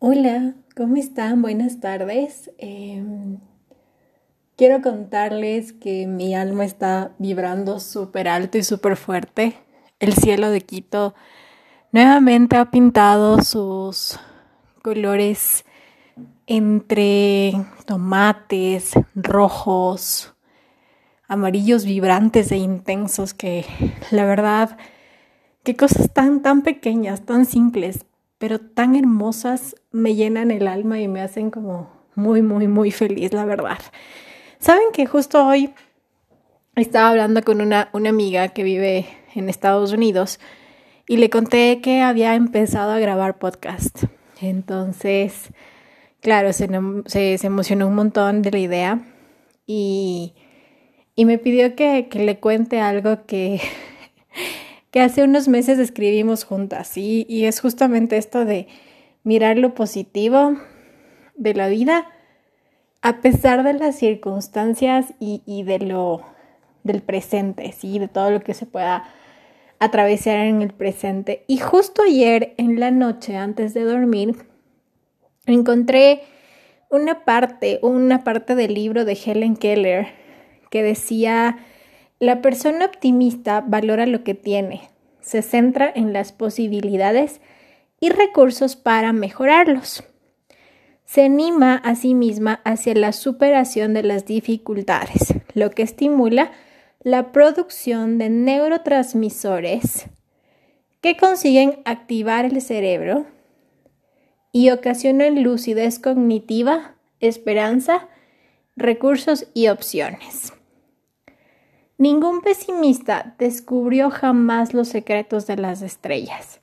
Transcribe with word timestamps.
Hola, 0.00 0.54
¿cómo 0.76 0.94
están? 0.94 1.42
Buenas 1.42 1.80
tardes. 1.80 2.52
Em, 2.58 3.38
quiero 4.56 4.80
contarles 4.80 5.72
que 5.72 6.06
mi 6.06 6.36
alma 6.36 6.64
está 6.64 7.10
vibrando 7.18 7.80
súper 7.80 8.28
alto 8.28 8.58
y 8.58 8.62
súper 8.62 8.96
fuerte. 8.96 9.58
El 9.98 10.12
cielo 10.12 10.50
de 10.50 10.60
Quito 10.60 11.16
nuevamente 11.90 12.56
ha 12.56 12.70
pintado 12.70 13.42
sus 13.42 14.20
colores 14.82 15.64
entre 16.46 17.54
tomates, 17.84 18.92
rojos, 19.16 20.32
amarillos 21.26 21.84
vibrantes 21.84 22.52
e 22.52 22.56
intensos 22.58 23.34
que 23.34 23.66
la 24.12 24.24
verdad, 24.26 24.78
qué 25.64 25.74
cosas 25.74 26.12
tan, 26.12 26.40
tan 26.40 26.62
pequeñas, 26.62 27.26
tan 27.26 27.46
simples, 27.46 28.06
pero 28.38 28.60
tan 28.60 28.94
hermosas 28.94 29.74
me 29.90 30.14
llenan 30.14 30.50
el 30.50 30.68
alma 30.68 31.00
y 31.00 31.08
me 31.08 31.20
hacen 31.20 31.50
como 31.50 31.90
muy, 32.14 32.42
muy, 32.42 32.68
muy 32.68 32.90
feliz, 32.90 33.32
la 33.32 33.44
verdad. 33.44 33.78
Saben 34.58 34.88
que 34.92 35.06
justo 35.06 35.46
hoy 35.46 35.72
estaba 36.74 37.10
hablando 37.10 37.42
con 37.42 37.60
una, 37.60 37.90
una 37.92 38.10
amiga 38.10 38.48
que 38.48 38.62
vive 38.62 39.06
en 39.34 39.48
Estados 39.48 39.92
Unidos 39.92 40.40
y 41.06 41.16
le 41.16 41.30
conté 41.30 41.80
que 41.80 42.02
había 42.02 42.34
empezado 42.34 42.92
a 42.92 42.98
grabar 42.98 43.38
podcast. 43.38 44.04
Entonces, 44.40 45.50
claro, 46.20 46.52
se, 46.52 46.68
se, 47.06 47.46
emocionó 47.46 47.86
un 47.88 47.94
montón 47.94 48.42
de 48.42 48.50
la 48.50 48.58
idea 48.58 49.00
y, 49.66 50.34
y 51.14 51.24
me 51.24 51.38
pidió 51.38 51.74
que, 51.74 52.08
que 52.08 52.24
le 52.24 52.38
cuente 52.38 52.80
algo 52.80 53.24
que 53.26 53.60
que 54.90 55.00
hace 55.00 55.22
unos 55.22 55.48
meses 55.48 55.78
escribimos 55.78 56.44
juntas 56.44 56.96
y, 56.96 57.26
y 57.28 57.44
es 57.44 57.60
justamente 57.60 58.16
esto 58.16 58.44
de 58.44 58.68
mirar 59.28 59.58
lo 59.58 59.74
positivo 59.74 60.56
de 61.36 61.52
la 61.52 61.68
vida 61.68 62.06
a 63.02 63.20
pesar 63.20 63.62
de 63.62 63.74
las 63.74 63.94
circunstancias 63.94 65.12
y, 65.20 65.42
y, 65.44 65.64
de 65.64 65.80
lo 65.80 66.22
del 66.82 67.02
presente, 67.02 67.72
sí, 67.72 67.98
de 67.98 68.08
todo 68.08 68.30
lo 68.30 68.40
que 68.40 68.54
se 68.54 68.64
pueda 68.64 69.04
atravesar 69.80 70.38
en 70.46 70.62
el 70.62 70.72
presente. 70.72 71.44
Y 71.46 71.58
justo 71.58 72.00
ayer 72.04 72.54
en 72.56 72.80
la 72.80 72.90
noche, 72.90 73.36
antes 73.36 73.74
de 73.74 73.82
dormir, 73.82 74.34
encontré 75.44 76.22
una 76.88 77.26
parte, 77.26 77.80
una 77.82 78.24
parte 78.24 78.54
del 78.54 78.72
libro 78.72 79.04
de 79.04 79.12
Helen 79.12 79.56
Keller 79.56 80.06
que 80.70 80.82
decía 80.82 81.58
la 82.18 82.40
persona 82.40 82.86
optimista 82.86 83.60
valora 83.60 84.06
lo 84.06 84.24
que 84.24 84.32
tiene, 84.32 84.88
se 85.20 85.42
centra 85.42 85.92
en 85.94 86.14
las 86.14 86.32
posibilidades 86.32 87.42
y 88.00 88.10
recursos 88.10 88.76
para 88.76 89.12
mejorarlos. 89.12 90.04
Se 91.04 91.24
anima 91.24 91.76
a 91.76 91.94
sí 91.94 92.14
misma 92.14 92.60
hacia 92.64 92.94
la 92.94 93.12
superación 93.12 93.94
de 93.94 94.02
las 94.02 94.26
dificultades, 94.26 95.34
lo 95.54 95.70
que 95.70 95.82
estimula 95.82 96.52
la 97.02 97.32
producción 97.32 98.18
de 98.18 98.28
neurotransmisores 98.28 100.06
que 101.00 101.16
consiguen 101.16 101.80
activar 101.84 102.44
el 102.44 102.60
cerebro 102.60 103.26
y 104.52 104.70
ocasionan 104.70 105.42
lucidez 105.42 105.98
cognitiva, 105.98 106.96
esperanza, 107.20 108.08
recursos 108.76 109.46
y 109.54 109.68
opciones. 109.68 110.52
Ningún 111.96 112.42
pesimista 112.42 113.34
descubrió 113.38 114.10
jamás 114.10 114.72
los 114.72 114.88
secretos 114.88 115.46
de 115.46 115.56
las 115.56 115.82
estrellas, 115.82 116.60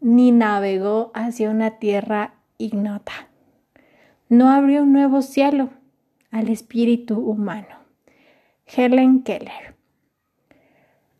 ni 0.00 0.32
navegó 0.32 1.10
hacia 1.14 1.50
una 1.50 1.78
tierra 1.78 2.34
ignota. 2.58 3.28
No 4.28 4.50
abrió 4.50 4.82
un 4.82 4.92
nuevo 4.92 5.22
cielo 5.22 5.70
al 6.30 6.48
espíritu 6.48 7.18
humano. 7.18 7.80
Helen 8.66 9.22
Keller. 9.22 9.74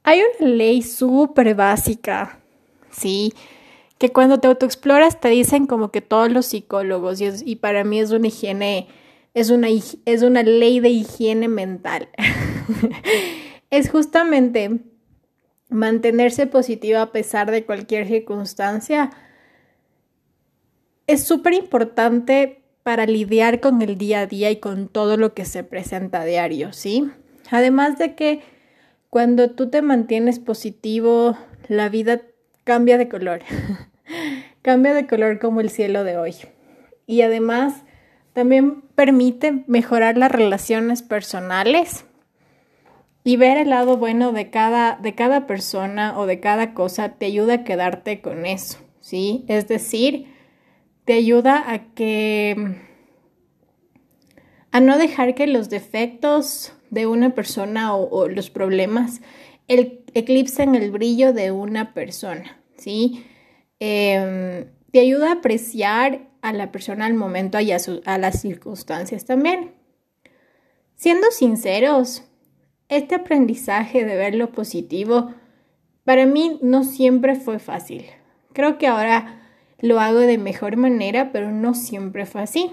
Hay 0.02 0.20
una 0.20 0.48
ley 0.48 0.82
súper 0.82 1.54
básica, 1.54 2.40
sí, 2.90 3.32
que 3.98 4.12
cuando 4.12 4.38
te 4.38 4.48
autoexploras 4.48 5.20
te 5.20 5.28
dicen 5.28 5.66
como 5.66 5.90
que 5.90 6.00
todos 6.00 6.30
los 6.30 6.46
psicólogos, 6.46 7.20
y, 7.20 7.56
para 7.56 7.84
mí 7.84 8.00
es 8.00 8.12
una 8.12 8.28
higiene, 8.28 8.88
es 9.34 9.50
una 9.50 10.42
ley 10.42 10.80
de 10.80 10.88
higiene 10.88 11.48
mental. 11.48 12.08
es 13.70 13.90
justamente 13.90 14.80
mantenerse 15.70 16.46
positiva 16.46 17.02
a 17.02 17.12
pesar 17.12 17.50
de 17.50 17.64
cualquier 17.64 18.06
circunstancia. 18.06 19.10
Es 21.06 21.24
súper 21.24 21.54
importante 21.54 22.62
para 22.82 23.06
lidiar 23.06 23.60
con 23.60 23.80
el 23.82 23.96
día 23.96 24.20
a 24.20 24.26
día 24.26 24.50
y 24.50 24.56
con 24.56 24.88
todo 24.88 25.16
lo 25.16 25.34
que 25.34 25.44
se 25.44 25.64
presenta 25.64 26.22
a 26.22 26.24
diario, 26.24 26.72
¿sí? 26.72 27.10
Además 27.50 27.98
de 27.98 28.14
que 28.14 28.40
cuando 29.10 29.50
tú 29.50 29.70
te 29.70 29.82
mantienes 29.82 30.38
positivo, 30.38 31.36
la 31.68 31.88
vida 31.88 32.22
cambia 32.64 32.98
de 32.98 33.08
color. 33.08 33.40
cambia 34.62 34.94
de 34.94 35.06
color 35.06 35.38
como 35.38 35.60
el 35.60 35.70
cielo 35.70 36.04
de 36.04 36.16
hoy. 36.16 36.34
Y 37.06 37.22
además 37.22 37.82
también 38.32 38.82
permite 38.94 39.64
mejorar 39.66 40.16
las 40.16 40.30
relaciones 40.30 41.02
personales 41.02 42.04
y 43.22 43.36
ver 43.36 43.58
el 43.58 43.70
lado 43.70 43.96
bueno 43.96 44.32
de 44.32 44.50
cada, 44.50 44.96
de 44.96 45.14
cada 45.14 45.46
persona 45.46 46.18
o 46.18 46.26
de 46.26 46.40
cada 46.40 46.74
cosa 46.74 47.10
te 47.10 47.26
ayuda 47.26 47.54
a 47.54 47.64
quedarte 47.64 48.20
con 48.20 48.46
eso, 48.46 48.78
¿sí? 49.00 49.44
Es 49.48 49.68
decir, 49.68 50.26
te 51.04 51.12
ayuda 51.14 51.70
a 51.70 51.92
que 51.94 52.76
a 54.72 54.80
no 54.80 54.98
dejar 54.98 55.34
que 55.34 55.46
los 55.46 55.68
defectos 55.68 56.72
de 56.90 57.06
una 57.06 57.34
persona 57.34 57.94
o, 57.94 58.28
los 58.28 58.50
problemas 58.50 59.20
el, 59.68 60.04
eclipsen 60.14 60.74
el 60.74 60.90
brillo 60.90 61.32
de 61.32 61.50
una 61.50 61.92
persona, 61.94 62.60
¿sí? 62.76 63.24
Em, 63.80 64.66
te 64.90 65.00
ayuda 65.00 65.28
a 65.28 65.34
apreciar 65.34 66.28
a 66.42 66.52
la 66.52 66.72
persona 66.72 67.06
al 67.06 67.14
momento 67.14 67.60
y 67.60 67.72
a, 67.72 67.78
a 68.06 68.18
las 68.18 68.40
circunstancias 68.40 69.24
también. 69.24 69.74
Siendo 70.96 71.30
sinceros, 71.30 72.24
este 72.90 73.14
aprendizaje 73.14 74.04
de 74.04 74.16
ver 74.16 74.34
lo 74.34 74.52
positivo 74.52 75.32
para 76.04 76.26
mí 76.26 76.58
no 76.60 76.84
siempre 76.84 77.36
fue 77.36 77.58
fácil. 77.58 78.04
Creo 78.52 78.78
que 78.78 78.88
ahora 78.88 79.40
lo 79.78 80.00
hago 80.00 80.18
de 80.18 80.38
mejor 80.38 80.76
manera, 80.76 81.30
pero 81.32 81.52
no 81.52 81.74
siempre 81.74 82.26
fue 82.26 82.42
así. 82.42 82.72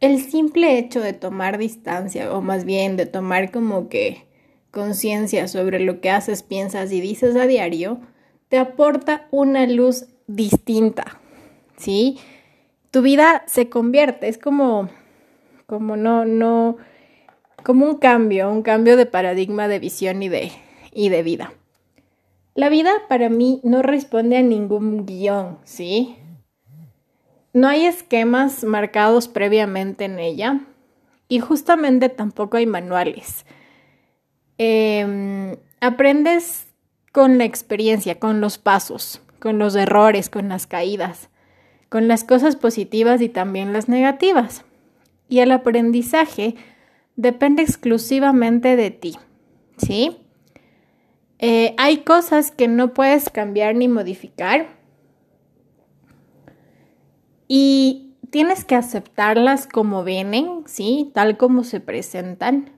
El 0.00 0.20
simple 0.20 0.78
hecho 0.78 1.00
de 1.00 1.14
tomar 1.14 1.58
distancia, 1.58 2.32
o 2.32 2.42
más 2.42 2.64
bien 2.64 2.96
de 2.96 3.06
tomar 3.06 3.50
como 3.50 3.88
que 3.88 4.26
conciencia 4.70 5.48
sobre 5.48 5.80
lo 5.80 6.00
que 6.00 6.10
haces, 6.10 6.42
piensas 6.42 6.92
y 6.92 7.00
dices 7.00 7.34
a 7.36 7.46
diario, 7.46 8.00
te 8.48 8.58
aporta 8.58 9.26
una 9.30 9.66
luz 9.66 10.06
distinta, 10.26 11.20
¿sí? 11.78 12.18
Tu 12.90 13.00
vida 13.00 13.42
se 13.46 13.70
convierte, 13.70 14.28
es 14.28 14.38
como, 14.38 14.90
como 15.66 15.96
no, 15.96 16.24
no, 16.24 16.76
como 17.62 17.86
un 17.86 17.96
cambio, 17.96 18.50
un 18.50 18.62
cambio 18.62 18.96
de 18.96 19.06
paradigma 19.06 19.68
de 19.68 19.78
visión 19.78 20.22
y 20.22 20.28
de, 20.28 20.52
y 20.92 21.08
de 21.08 21.22
vida. 21.22 21.52
La 22.54 22.68
vida 22.68 22.92
para 23.08 23.28
mí 23.30 23.60
no 23.62 23.82
responde 23.82 24.36
a 24.36 24.42
ningún 24.42 25.06
guion, 25.06 25.58
¿sí? 25.64 26.16
No 27.54 27.68
hay 27.68 27.86
esquemas 27.86 28.64
marcados 28.64 29.28
previamente 29.28 30.04
en 30.04 30.18
ella 30.18 30.60
y 31.28 31.40
justamente 31.40 32.08
tampoco 32.08 32.58
hay 32.58 32.66
manuales. 32.66 33.46
Em, 34.58 35.56
aprendes 35.80 36.66
con 37.10 37.38
la 37.38 37.44
experiencia, 37.44 38.18
con 38.18 38.40
los 38.40 38.58
pasos, 38.58 39.22
con 39.38 39.58
los 39.58 39.74
errores, 39.74 40.28
con 40.28 40.48
las 40.48 40.66
caídas, 40.66 41.30
con 41.88 42.08
las 42.08 42.24
cosas 42.24 42.56
positivas 42.56 43.20
y 43.20 43.28
también 43.28 43.72
las 43.72 43.88
negativas. 43.88 44.64
Y 45.28 45.40
el 45.40 45.52
aprendizaje 45.52 46.54
depende 47.16 47.62
exclusivamente 47.62 48.76
de 48.76 48.90
ti, 48.90 49.16
¿sí? 49.76 50.18
Eh, 51.38 51.74
hay 51.76 51.98
cosas 51.98 52.50
que 52.50 52.68
no 52.68 52.94
puedes 52.94 53.28
cambiar 53.28 53.74
ni 53.74 53.88
modificar 53.88 54.68
y 57.48 58.14
tienes 58.30 58.64
que 58.64 58.76
aceptarlas 58.76 59.66
como 59.66 60.04
vienen, 60.04 60.62
¿sí? 60.66 61.10
Tal 61.14 61.36
como 61.36 61.64
se 61.64 61.80
presentan, 61.80 62.70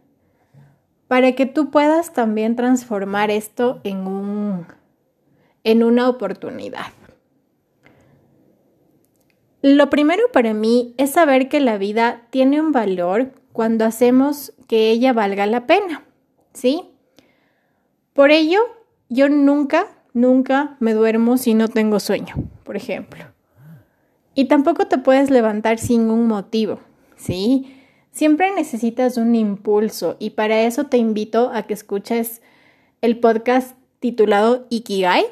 para 1.06 1.32
que 1.32 1.46
tú 1.46 1.70
puedas 1.70 2.12
también 2.12 2.56
transformar 2.56 3.30
esto 3.30 3.80
en, 3.84 4.06
un, 4.06 4.66
en 5.62 5.82
una 5.82 6.08
oportunidad. 6.08 6.86
Lo 9.62 9.90
primero 9.90 10.24
para 10.32 10.54
mí 10.54 10.94
es 10.98 11.12
saber 11.12 11.48
que 11.48 11.60
la 11.60 11.78
vida 11.78 12.22
tiene 12.30 12.60
un 12.60 12.72
valor 12.72 13.32
cuando 13.54 13.84
hacemos 13.84 14.52
que 14.66 14.90
ella 14.90 15.12
valga 15.12 15.46
la 15.46 15.64
pena, 15.64 16.02
¿sí? 16.52 16.90
Por 18.12 18.32
ello, 18.32 18.58
yo 19.08 19.28
nunca, 19.28 19.86
nunca 20.12 20.76
me 20.80 20.92
duermo 20.92 21.36
si 21.36 21.54
no 21.54 21.68
tengo 21.68 22.00
sueño, 22.00 22.34
por 22.64 22.74
ejemplo. 22.74 23.26
Y 24.34 24.46
tampoco 24.46 24.88
te 24.88 24.98
puedes 24.98 25.30
levantar 25.30 25.78
sin 25.78 26.10
un 26.10 26.26
motivo, 26.26 26.80
¿sí? 27.14 27.80
Siempre 28.10 28.52
necesitas 28.52 29.18
un 29.18 29.36
impulso 29.36 30.16
y 30.18 30.30
para 30.30 30.62
eso 30.62 30.86
te 30.86 30.96
invito 30.96 31.52
a 31.54 31.62
que 31.62 31.74
escuches 31.74 32.42
el 33.02 33.20
podcast 33.20 33.76
titulado 34.00 34.66
Ikigai, 34.68 35.26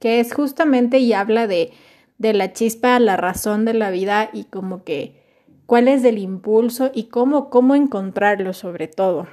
que 0.00 0.18
es 0.18 0.34
justamente 0.34 0.98
y 0.98 1.12
habla 1.12 1.46
de, 1.46 1.70
de 2.18 2.32
la 2.32 2.52
chispa, 2.52 2.98
la 2.98 3.16
razón 3.16 3.64
de 3.64 3.74
la 3.74 3.90
vida 3.90 4.28
y 4.32 4.42
como 4.42 4.82
que 4.82 5.27
cuál 5.68 5.86
es 5.86 6.02
el 6.04 6.16
impulso 6.16 6.90
y 6.94 7.08
cómo, 7.08 7.50
cómo 7.50 7.74
encontrarlo 7.74 8.54
sobre 8.54 8.88
todo. 8.88 9.28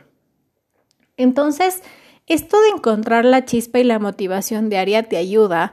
Entonces, 1.15 1.81
esto 2.27 2.61
de 2.61 2.75
encontrar 2.75 3.23
la 3.23 3.45
chispa 3.45 3.79
y 3.79 3.85
la 3.85 3.99
motivación 3.99 4.67
diaria 4.67 5.03
te 5.03 5.15
ayuda 5.15 5.71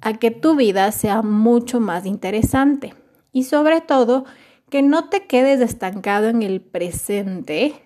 a 0.00 0.14
que 0.14 0.32
tu 0.32 0.56
vida 0.56 0.90
sea 0.90 1.22
mucho 1.22 1.78
más 1.78 2.06
interesante 2.06 2.92
y 3.30 3.44
sobre 3.44 3.82
todo 3.82 4.24
que 4.68 4.82
no 4.82 5.08
te 5.10 5.28
quedes 5.28 5.60
estancado 5.60 6.26
en 6.26 6.42
el 6.42 6.60
presente, 6.60 7.80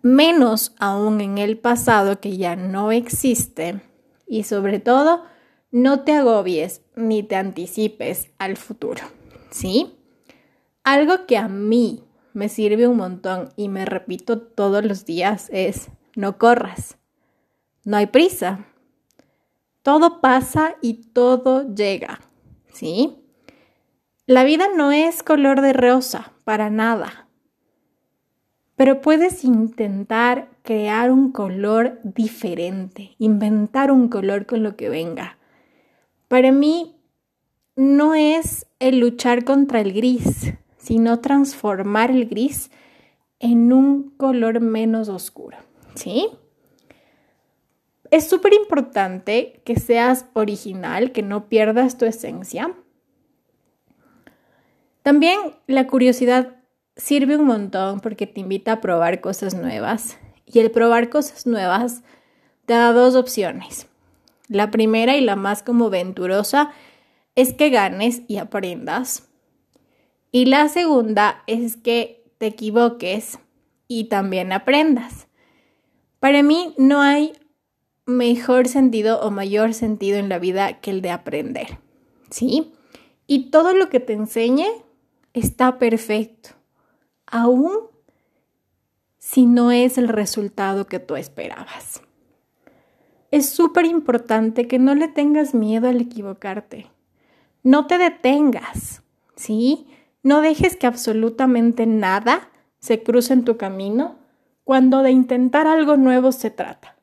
menos 0.00 0.74
aún 0.78 1.20
en 1.20 1.36
el 1.36 1.58
pasado 1.58 2.20
que 2.20 2.38
ya 2.38 2.56
no 2.56 2.92
existe 2.92 3.82
y 4.26 4.44
sobre 4.44 4.78
todo 4.80 5.22
no 5.70 6.00
te 6.00 6.14
agobies 6.14 6.80
ni 6.96 7.22
te 7.22 7.36
anticipes 7.36 8.30
al 8.38 8.56
futuro, 8.56 9.02
¿sí? 9.50 9.98
Algo 10.84 11.24
que 11.26 11.38
a 11.38 11.48
mí 11.48 12.04
me 12.34 12.50
sirve 12.50 12.86
un 12.86 12.98
montón 12.98 13.48
y 13.56 13.68
me 13.70 13.86
repito 13.86 14.38
todos 14.38 14.84
los 14.84 15.06
días 15.06 15.48
es 15.50 15.88
no 16.14 16.36
corras, 16.36 16.98
no 17.84 17.96
hay 17.96 18.06
prisa, 18.06 18.66
todo 19.82 20.20
pasa 20.20 20.76
y 20.82 20.94
todo 21.12 21.74
llega, 21.74 22.20
¿sí? 22.70 23.16
La 24.26 24.44
vida 24.44 24.66
no 24.76 24.92
es 24.92 25.22
color 25.22 25.62
de 25.62 25.72
rosa, 25.72 26.32
para 26.44 26.68
nada. 26.68 27.28
Pero 28.76 29.00
puedes 29.00 29.42
intentar 29.44 30.50
crear 30.62 31.10
un 31.10 31.32
color 31.32 31.98
diferente, 32.02 33.14
inventar 33.18 33.90
un 33.90 34.08
color 34.08 34.44
con 34.44 34.62
lo 34.62 34.76
que 34.76 34.90
venga. 34.90 35.38
Para 36.28 36.52
mí 36.52 36.96
no 37.74 38.14
es 38.14 38.66
el 38.80 39.00
luchar 39.00 39.44
contra 39.44 39.80
el 39.80 39.92
gris, 39.92 40.54
sino 40.84 41.20
transformar 41.20 42.10
el 42.10 42.26
gris 42.26 42.70
en 43.38 43.72
un 43.72 44.10
color 44.10 44.60
menos 44.60 45.08
oscuro, 45.08 45.56
¿sí? 45.94 46.28
Es 48.10 48.28
súper 48.28 48.52
importante 48.52 49.62
que 49.64 49.76
seas 49.76 50.26
original, 50.34 51.10
que 51.12 51.22
no 51.22 51.48
pierdas 51.48 51.96
tu 51.96 52.04
esencia. 52.04 52.74
También 55.02 55.38
la 55.66 55.86
curiosidad 55.86 56.56
sirve 56.96 57.38
un 57.38 57.46
montón 57.46 58.00
porque 58.00 58.26
te 58.26 58.40
invita 58.40 58.72
a 58.72 58.80
probar 58.82 59.22
cosas 59.22 59.54
nuevas. 59.54 60.18
Y 60.44 60.58
el 60.58 60.70
probar 60.70 61.08
cosas 61.08 61.46
nuevas 61.46 62.02
te 62.66 62.74
da 62.74 62.92
dos 62.92 63.14
opciones. 63.14 63.86
La 64.48 64.70
primera 64.70 65.16
y 65.16 65.22
la 65.22 65.34
más 65.34 65.62
como 65.62 65.88
venturosa 65.88 66.72
es 67.34 67.54
que 67.54 67.70
ganes 67.70 68.20
y 68.28 68.36
aprendas. 68.36 69.28
Y 70.34 70.46
la 70.46 70.68
segunda 70.68 71.44
es 71.46 71.76
que 71.76 72.24
te 72.38 72.46
equivoques 72.46 73.38
y 73.86 74.08
también 74.08 74.50
aprendas. 74.50 75.28
Para 76.18 76.42
mí 76.42 76.74
no 76.76 77.02
hay 77.02 77.34
mejor 78.04 78.66
sentido 78.66 79.20
o 79.20 79.30
mayor 79.30 79.74
sentido 79.74 80.18
en 80.18 80.28
la 80.28 80.40
vida 80.40 80.80
que 80.80 80.90
el 80.90 81.02
de 81.02 81.12
aprender, 81.12 81.78
¿sí? 82.30 82.72
Y 83.28 83.52
todo 83.52 83.74
lo 83.74 83.88
que 83.90 84.00
te 84.00 84.14
enseñe 84.14 84.66
está 85.34 85.78
perfecto, 85.78 86.50
aún 87.26 87.70
si 89.18 89.46
no 89.46 89.70
es 89.70 89.98
el 89.98 90.08
resultado 90.08 90.88
que 90.88 90.98
tú 90.98 91.14
esperabas. 91.14 92.02
Es 93.30 93.50
súper 93.50 93.84
importante 93.84 94.66
que 94.66 94.80
no 94.80 94.96
le 94.96 95.06
tengas 95.06 95.54
miedo 95.54 95.88
al 95.88 96.00
equivocarte. 96.00 96.88
No 97.62 97.86
te 97.86 97.98
detengas, 97.98 99.04
¿sí? 99.36 99.86
No 100.24 100.40
dejes 100.40 100.74
que 100.76 100.88
absolutamente 100.88 101.86
nada 101.86 102.48
se 102.80 103.02
cruce 103.02 103.34
en 103.34 103.44
tu 103.44 103.56
camino 103.56 104.16
cuando 104.64 105.02
de 105.02 105.10
intentar 105.10 105.66
algo 105.66 105.96
nuevo 105.96 106.32
se 106.32 106.50
trata. 106.50 106.96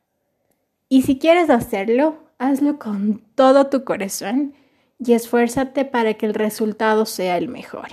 Y 0.88 1.02
si 1.02 1.18
quieres 1.18 1.48
hacerlo, 1.48 2.18
hazlo 2.38 2.78
con 2.78 3.22
todo 3.34 3.68
tu 3.68 3.84
corazón 3.84 4.54
y 4.98 5.12
esfuérzate 5.12 5.84
para 5.84 6.14
que 6.14 6.26
el 6.26 6.34
resultado 6.34 7.06
sea 7.06 7.38
el 7.38 7.48
mejor. 7.48 7.88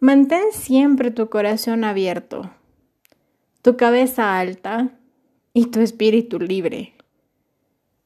Mantén 0.00 0.50
siempre 0.52 1.10
tu 1.10 1.28
corazón 1.28 1.84
abierto, 1.84 2.50
tu 3.60 3.76
cabeza 3.76 4.38
alta 4.38 4.90
y 5.52 5.66
tu 5.66 5.80
espíritu 5.80 6.40
libre. 6.40 6.94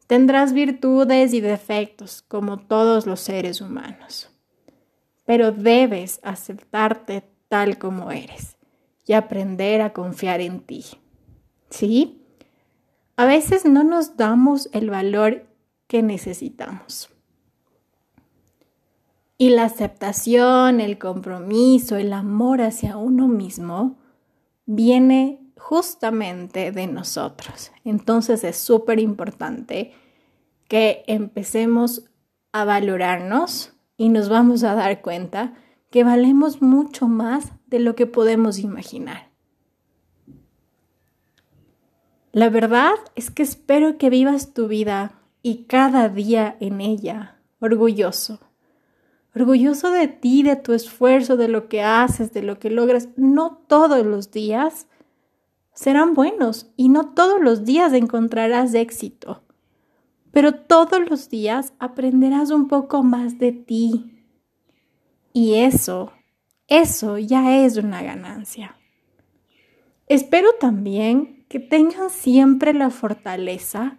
Tendrás 0.07 0.53
virtudes 0.53 1.33
y 1.33 1.41
defectos 1.41 2.23
como 2.23 2.59
todos 2.59 3.07
los 3.07 3.21
seres 3.21 3.61
humanos, 3.61 4.36
pero 5.27 5.53
debes 5.53 6.21
aceptarte 6.23 7.29
tal 7.49 7.79
como 7.79 8.11
eres 8.11 8.57
y 9.07 9.13
aprender 9.13 9.83
a 9.83 9.93
confiar 9.93 10.41
en 10.41 10.61
ti. 10.61 10.85
¿Sí? 11.69 12.23
a 13.17 13.25
veces 13.25 13.65
no 13.65 13.83
nos 13.83 14.17
damos 14.17 14.69
el 14.73 14.91
valor 14.91 15.47
que 15.87 16.03
necesitamos. 16.03 17.11
Y 19.39 19.51
la 19.51 19.65
aceptación, 19.65 20.81
el 20.81 20.99
compromiso, 20.99 21.97
el 21.97 22.13
amor 22.13 22.61
hacia 22.61 22.97
uno 22.97 23.29
mismo 23.29 23.99
viene 24.67 25.41
justamente 25.59 26.73
de 26.73 26.87
nosotros. 26.87 27.73
Entonces 27.85 28.45
es 28.45 28.57
súper 28.57 28.99
importante 28.99 29.93
que 30.69 31.05
empecemos 31.07 32.05
a 32.53 32.65
valorarnos 32.65 33.73
y 33.97 34.09
nos 34.09 34.29
vamos 34.29 34.63
a 34.65 34.75
dar 34.75 35.03
cuenta 35.03 35.55
que 35.91 36.05
valemos 36.05 36.63
mucho 36.63 37.09
más 37.09 37.53
de 37.67 37.81
lo 37.81 37.95
que 37.95 38.07
podemos 38.07 38.59
imaginar. 38.59 39.31
La 42.33 42.51
verdad 42.51 42.95
es 43.15 43.31
que 43.31 43.43
espero 43.43 43.97
que 43.97 44.11
vivas 44.11 44.53
tu 44.53 44.69
vida 44.69 45.23
y 45.43 45.65
cada 45.65 46.09
día 46.11 46.57
en 46.61 46.83
ella 46.83 47.41
orgulloso. 47.61 48.41
Orgulloso 49.35 49.91
de 49.91 50.09
ti, 50.09 50.43
de 50.43 50.57
tu 50.57 50.73
esfuerzo, 50.73 51.37
de 51.37 51.49
lo 51.49 51.69
que 51.69 51.83
haces, 51.83 52.33
de 52.33 52.43
lo 52.43 52.59
que 52.59 52.71
logras. 52.71 53.09
No 53.17 53.63
todos 53.67 54.05
los 54.05 54.31
días 54.31 54.87
serán 55.73 56.15
buenos 56.15 56.73
y 56.77 56.89
no 56.89 57.15
todos 57.15 57.41
los 57.41 57.65
días 57.65 57.93
encontrarás 57.93 58.75
éxito. 58.75 59.46
Pero 60.37 60.53
todos 60.53 61.09
los 61.09 61.31
días 61.31 61.73
aprenderás 61.79 62.51
un 62.51 62.69
poco 62.69 63.03
más 63.03 63.39
de 63.39 63.53
ti. 63.53 64.23
Y 65.33 65.55
eso, 65.55 66.13
eso 66.69 67.17
ya 67.17 67.65
es 67.65 67.79
una 67.79 68.03
ganancia. 68.03 68.77
Espero 70.09 70.51
también 70.61 71.47
que 71.49 71.59
tengan 71.59 72.11
siempre 72.11 72.75
la 72.75 72.91
fortaleza 72.91 73.97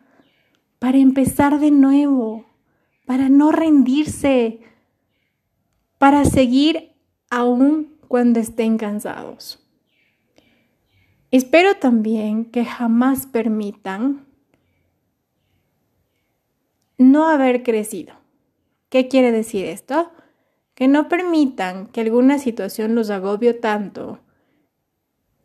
para 0.77 0.99
empezar 0.99 1.59
de 1.59 1.71
nuevo, 1.71 2.45
para 3.07 3.29
no 3.29 3.51
rendirse, 3.51 4.59
para 5.97 6.23
seguir 6.23 6.91
aún 7.31 7.97
cuando 8.07 8.39
estén 8.39 8.77
cansados. 8.77 9.67
Espero 11.31 11.77
también 11.77 12.45
que 12.45 12.63
jamás 12.63 13.25
permitan 13.25 14.26
no 16.97 17.27
haber 17.27 17.63
crecido. 17.63 18.15
¿Qué 18.89 19.07
quiere 19.07 19.31
decir 19.31 19.65
esto? 19.65 20.11
Que 20.73 20.87
no 20.87 21.09
permitan 21.09 21.87
que 21.87 22.01
alguna 22.01 22.39
situación 22.39 22.95
los 22.95 23.09
agobie 23.09 23.53
tanto, 23.53 24.19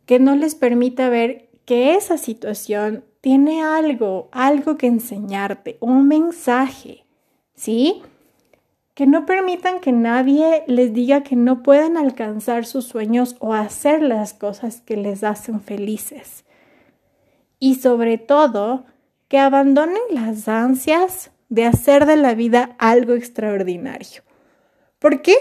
que 0.05 0.19
no 0.19 0.35
les 0.35 0.55
permita 0.55 1.09
ver 1.09 1.49
que 1.65 1.95
esa 1.95 2.17
situación 2.17 3.03
tiene 3.21 3.63
algo, 3.63 4.27
algo 4.31 4.77
que 4.77 4.87
enseñarte, 4.87 5.77
un 5.79 6.07
mensaje, 6.07 7.05
¿sí? 7.55 8.01
Que 8.93 9.07
no 9.07 9.25
permitan 9.25 9.79
que 9.79 9.91
nadie 9.91 10.63
les 10.67 10.93
diga 10.93 11.23
que 11.23 11.35
no 11.35 11.63
pueden 11.63 11.97
alcanzar 11.97 12.65
sus 12.65 12.85
sueños 12.85 13.35
o 13.39 13.53
hacer 13.53 14.01
las 14.01 14.33
cosas 14.33 14.81
que 14.81 14.97
les 14.97 15.23
hacen 15.23 15.61
felices. 15.61 16.43
Y 17.59 17.75
sobre 17.75 18.17
todo, 18.17 18.85
que 19.29 19.39
abandonen 19.39 20.01
las 20.11 20.47
ansias 20.47 21.31
de 21.53 21.65
hacer 21.65 22.07
de 22.07 22.15
la 22.15 22.33
vida 22.33 22.75
algo 22.79 23.13
extraordinario. 23.13 24.23
¿Por 24.97 25.21
qué? 25.21 25.35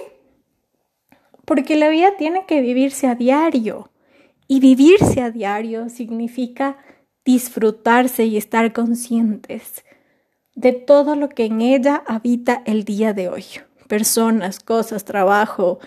Porque 1.47 1.75
la 1.75 1.89
vida 1.89 2.19
tiene 2.19 2.45
que 2.45 2.61
vivirse 2.61 3.07
a 3.07 3.15
diario. 3.15 3.91
Y 4.47 4.61
vivirse 4.61 5.23
a 5.23 5.31
diario 5.31 5.89
significa 5.89 6.77
disfrutarse 7.25 8.27
y 8.27 8.37
estar 8.37 8.75
conscientes 8.75 9.87
de 10.55 10.75
todo 10.75 11.17
lo 11.17 11.31
que 11.31 11.47
en 11.47 11.63
ella 11.63 12.03
habita 12.07 12.63
el 12.67 12.85
día 12.85 13.15
de 13.15 13.31
hoy. 13.31 13.47
Personas, 13.89 14.61
cosas, 14.61 15.07
trabajo, 15.07 15.79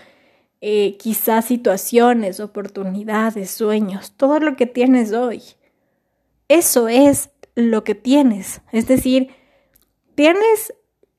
eh, 0.60 0.96
quizás 0.96 1.44
situaciones, 1.44 2.40
oportunidades, 2.40 3.52
sueños, 3.52 4.12
todo 4.16 4.40
lo 4.40 4.56
que 4.56 4.66
tienes 4.66 5.12
hoy. 5.12 5.40
Eso 6.48 6.88
es 6.88 7.30
lo 7.54 7.84
que 7.84 7.94
tienes. 7.94 8.60
Es 8.72 8.88
decir, 8.88 9.35
tienes 10.16 10.74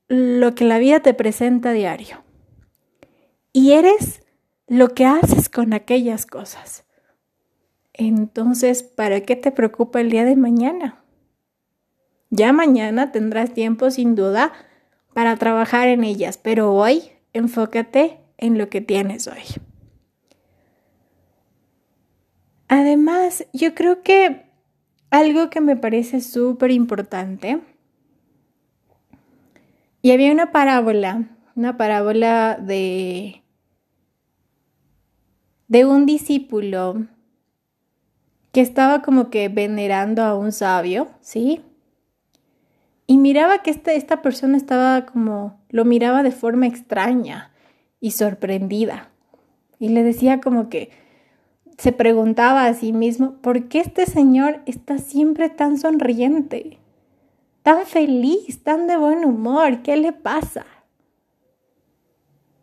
lo 0.09 0.55
que 0.55 0.65
la 0.65 0.79
vida 0.79 0.99
te 0.99 1.13
presenta 1.13 1.69
a 1.69 1.73
diario. 1.73 2.23
Y 3.53 3.71
eres 3.71 4.21
lo 4.67 4.89
que 4.89 5.05
haces 5.05 5.47
con 5.47 5.73
aquellas 5.73 6.25
cosas. 6.25 6.83
Entonces, 7.93 8.83
¿para 8.83 9.21
qué 9.21 9.35
te 9.35 9.51
preocupa 9.51 10.01
el 10.01 10.09
día 10.09 10.25
de 10.25 10.35
mañana? 10.35 11.01
Ya 12.29 12.51
mañana 12.51 13.11
tendrás 13.11 13.53
tiempo 13.53 13.89
sin 13.89 14.15
duda 14.15 14.51
para 15.13 15.37
trabajar 15.37 15.87
en 15.87 16.03
ellas, 16.03 16.37
pero 16.37 16.73
hoy 16.73 17.11
enfócate 17.33 18.19
en 18.37 18.57
lo 18.57 18.69
que 18.69 18.81
tienes 18.81 19.27
hoy. 19.27 19.43
Además, 22.67 23.45
yo 23.53 23.73
creo 23.73 24.03
que 24.03 24.45
algo 25.09 25.49
que 25.49 25.61
me 25.61 25.77
parece 25.77 26.19
súper 26.21 26.71
importante, 26.71 27.61
y 30.07 30.11
había 30.11 30.31
una 30.31 30.53
parábola, 30.53 31.25
una 31.57 31.75
parábola 31.75 32.55
de, 32.55 33.43
de 35.67 35.83
un 35.83 36.05
discípulo 36.05 37.07
que 38.53 38.61
estaba 38.61 39.01
como 39.01 39.29
que 39.29 39.49
venerando 39.49 40.23
a 40.23 40.37
un 40.37 40.53
sabio, 40.53 41.09
¿sí? 41.19 41.61
Y 43.05 43.17
miraba 43.17 43.61
que 43.63 43.69
este, 43.69 43.97
esta 43.97 44.21
persona 44.21 44.55
estaba 44.55 45.05
como, 45.05 45.59
lo 45.71 45.83
miraba 45.83 46.23
de 46.23 46.31
forma 46.31 46.67
extraña 46.67 47.51
y 47.99 48.11
sorprendida. 48.11 49.09
Y 49.77 49.89
le 49.89 50.03
decía 50.03 50.39
como 50.39 50.69
que 50.69 50.89
se 51.77 51.91
preguntaba 51.91 52.67
a 52.67 52.73
sí 52.73 52.93
mismo, 52.93 53.33
¿por 53.41 53.67
qué 53.67 53.81
este 53.81 54.05
señor 54.05 54.61
está 54.67 54.99
siempre 54.99 55.49
tan 55.49 55.77
sonriente? 55.77 56.79
Tan 57.67 57.85
feliz, 57.85 58.63
tan 58.63 58.87
de 58.87 58.95
buen 58.95 59.25
humor, 59.25 59.81
¿qué 59.81 59.97
le 59.97 60.13
pasa? 60.13 60.65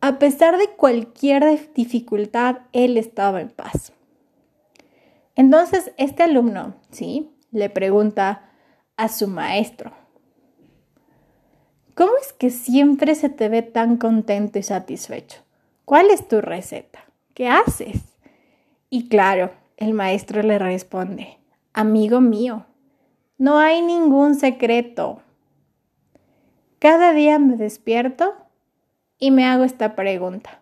A 0.00 0.18
pesar 0.18 0.56
de 0.56 0.68
cualquier 0.68 1.74
dificultad, 1.74 2.60
él 2.72 2.96
estaba 2.96 3.42
en 3.42 3.50
paz. 3.50 3.92
Entonces, 5.34 5.92
este 5.98 6.22
alumno, 6.22 6.76
¿sí? 6.90 7.30
Le 7.50 7.68
pregunta 7.68 8.48
a 8.96 9.10
su 9.10 9.28
maestro, 9.28 9.92
¿Cómo 11.94 12.12
es 12.18 12.32
que 12.32 12.48
siempre 12.48 13.14
se 13.14 13.28
te 13.28 13.50
ve 13.50 13.60
tan 13.60 13.98
contento 13.98 14.58
y 14.58 14.62
satisfecho? 14.62 15.42
¿Cuál 15.84 16.08
es 16.08 16.26
tu 16.28 16.40
receta? 16.40 17.04
¿Qué 17.34 17.50
haces? 17.50 18.00
Y 18.88 19.10
claro, 19.10 19.50
el 19.76 19.92
maestro 19.92 20.42
le 20.42 20.58
responde, 20.58 21.36
amigo 21.74 22.22
mío, 22.22 22.64
no 23.38 23.58
hay 23.58 23.82
ningún 23.82 24.34
secreto. 24.34 25.20
Cada 26.78 27.12
día 27.12 27.38
me 27.38 27.56
despierto 27.56 28.34
y 29.18 29.30
me 29.30 29.44
hago 29.44 29.64
esta 29.64 29.96
pregunta. 29.96 30.60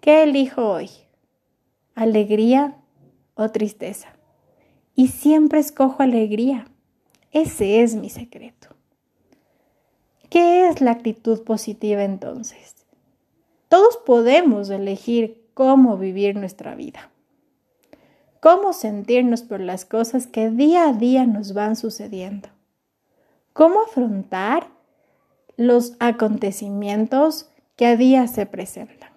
¿Qué 0.00 0.22
elijo 0.22 0.68
hoy? 0.68 0.90
¿Alegría 1.94 2.76
o 3.34 3.48
tristeza? 3.50 4.08
Y 4.94 5.08
siempre 5.08 5.60
escojo 5.60 6.02
alegría. 6.02 6.66
Ese 7.32 7.82
es 7.82 7.94
mi 7.94 8.10
secreto. 8.10 8.68
¿Qué 10.28 10.68
es 10.68 10.80
la 10.80 10.90
actitud 10.90 11.42
positiva 11.44 12.04
entonces? 12.04 12.86
Todos 13.68 13.96
podemos 13.96 14.70
elegir 14.70 15.48
cómo 15.54 15.96
vivir 15.96 16.36
nuestra 16.36 16.74
vida, 16.74 17.10
cómo 18.44 18.74
sentirnos 18.74 19.40
por 19.40 19.60
las 19.60 19.86
cosas 19.86 20.26
que 20.26 20.50
día 20.50 20.90
a 20.90 20.92
día 20.92 21.24
nos 21.24 21.54
van 21.54 21.76
sucediendo, 21.76 22.50
cómo 23.54 23.80
afrontar 23.80 24.68
los 25.56 25.94
acontecimientos 25.98 27.48
que 27.74 27.86
a 27.86 27.96
día 27.96 28.26
se 28.26 28.44
presentan. 28.44 29.08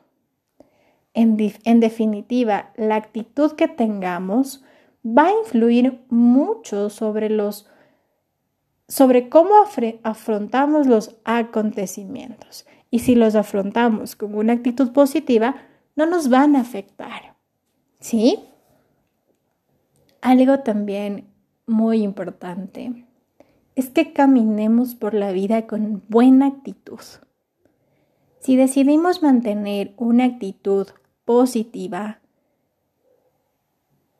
En, 1.13 1.35
definitiva, 1.81 2.71
la 2.77 2.95
actitud 2.95 3.51
que 3.57 3.67
tengamos 3.67 4.63
va 5.05 5.25
a 5.25 5.33
influir 5.33 5.99
mucho 6.07 6.89
sobre 6.89 7.29
los 7.29 7.67
sobre 8.87 9.27
cómo 9.27 9.55
afrontamos 10.03 10.87
los 10.87 11.17
acontecimientos. 11.25 12.65
Y 12.91 12.99
si 12.99 13.15
los 13.15 13.35
afrontamos 13.35 14.15
con 14.15 14.35
una 14.35 14.53
actitud 14.53 14.93
positiva, 14.93 15.57
no 15.97 16.05
nos 16.05 16.29
van 16.29 16.55
a 16.55 16.61
afectar. 16.61 17.35
¿Sí? 17.99 18.47
Algo 20.21 20.59
también 20.59 21.27
muy 21.65 22.01
importante 22.03 23.05
es 23.75 23.89
que 23.89 24.13
caminemos 24.13 24.95
por 24.95 25.13
la 25.13 25.31
vida 25.31 25.67
con 25.67 26.03
buena 26.07 26.47
actitud. 26.47 26.99
Si 28.39 28.55
decidimos 28.55 29.21
mantener 29.21 29.93
una 29.97 30.25
actitud 30.25 30.87
positiva, 31.25 32.19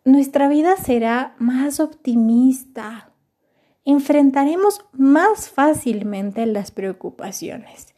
nuestra 0.06 0.48
vida 0.48 0.78
será 0.78 1.36
más 1.40 1.80
optimista, 1.80 3.12
enfrentaremos 3.84 4.86
más 4.92 5.50
fácilmente 5.50 6.46
las 6.46 6.72
preocupaciones 6.72 7.96